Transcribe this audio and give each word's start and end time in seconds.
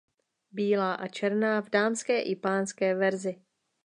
Bílá 0.51 0.93
a 0.95 1.07
černá 1.07 1.61
v 1.61 1.69
dámské 1.69 2.21
i 2.21 2.35
pánské 2.35 2.95
verzi. 2.95 3.41